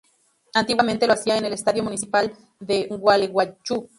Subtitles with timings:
[0.55, 3.87] Antiguamente lo hacía en el Estadio Municipal de Gualeguaychú.